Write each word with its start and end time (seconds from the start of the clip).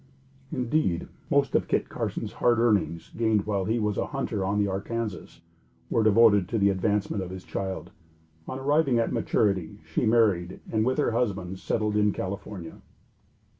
Indeed 0.51 1.09
most 1.29 1.53
of 1.53 1.67
Kit 1.67 1.87
Carson's 1.87 2.33
hard 2.33 2.57
earnings, 2.57 3.11
gained 3.15 3.45
while 3.45 3.65
he 3.65 3.77
was 3.77 3.99
a 3.99 4.07
hunter 4.07 4.43
on 4.43 4.57
the 4.57 4.67
Arkansas, 4.67 5.41
were 5.91 6.01
devoted 6.01 6.49
to 6.49 6.57
the 6.57 6.71
advancement 6.71 7.21
of 7.21 7.29
his 7.29 7.43
child. 7.43 7.91
On 8.47 8.57
arriving 8.57 8.97
at 8.97 9.13
maturity 9.13 9.77
she 9.85 10.07
married 10.07 10.59
and 10.71 10.83
with 10.87 10.97
her 10.97 11.11
husband 11.11 11.59
settled 11.59 11.95
in 11.95 12.13
California. 12.13 12.81